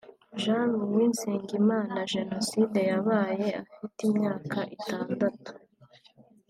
[0.41, 5.51] Jean Louis Nsengimana Jenoside yabaye afite imyaka itandatu